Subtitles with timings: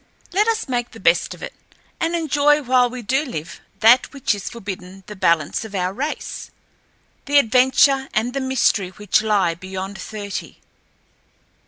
[0.31, 1.53] Let us make the best of it,
[1.99, 7.37] and enjoy while we do live that which is forbidden the balance of our race—the
[7.37, 10.57] adventure and the mystery which lie beyond thirty."